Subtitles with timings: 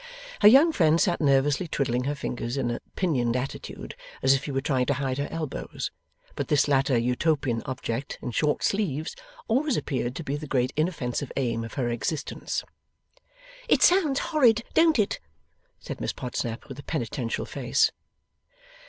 [0.41, 4.51] Her young friend sat nervously twiddling her fingers in a pinioned attitude, as if she
[4.51, 5.91] were trying to hide her elbows.
[6.35, 9.15] But this latter Utopian object (in short sleeves)
[9.47, 12.63] always appeared to be the great inoffensive aim of her existence.
[13.69, 15.19] 'It sounds horrid, don't it?'
[15.79, 17.91] said Miss Podsnap, with a penitential face.